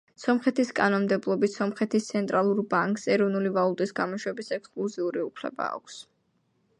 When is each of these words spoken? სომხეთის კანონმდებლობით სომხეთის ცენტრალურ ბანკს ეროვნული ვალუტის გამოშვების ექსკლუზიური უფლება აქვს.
სომხეთის 0.21 0.69
კანონმდებლობით 0.77 1.53
სომხეთის 1.57 2.07
ცენტრალურ 2.13 2.61
ბანკს 2.73 3.05
ეროვნული 3.17 3.51
ვალუტის 3.59 3.93
გამოშვების 4.01 4.53
ექსკლუზიური 4.57 5.23
უფლება 5.29 5.69
აქვს. 5.77 6.01